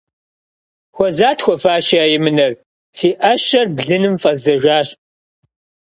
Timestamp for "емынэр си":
2.17-3.09